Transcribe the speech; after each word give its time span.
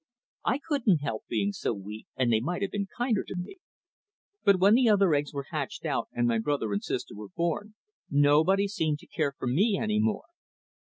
I 0.43 0.57
couldn't 0.57 1.01
help 1.03 1.27
being 1.27 1.51
so 1.51 1.73
weak, 1.75 2.07
and 2.17 2.33
they 2.33 2.39
might 2.39 2.63
have 2.63 2.71
been 2.71 2.87
kinder 2.87 3.23
to 3.23 3.35
me; 3.37 3.57
but 4.43 4.57
when 4.57 4.73
the 4.73 4.89
other 4.89 5.13
eggs 5.13 5.31
were 5.31 5.45
hatched 5.51 5.85
out 5.85 6.07
and 6.11 6.27
my 6.27 6.39
brother 6.39 6.73
and 6.73 6.83
sister 6.83 7.13
were 7.13 7.29
born, 7.29 7.75
nobody 8.09 8.67
seemed 8.67 8.97
to 8.97 9.05
care 9.05 9.35
for 9.37 9.45
me 9.47 9.77
any 9.77 9.99
more. 9.99 10.25